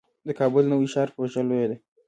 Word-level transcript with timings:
د 0.27 0.29
کابل 0.39 0.63
نوی 0.71 0.87
ښار 0.93 1.09
پروژه 1.15 1.41
لویه 1.49 1.67
ده 1.71 1.77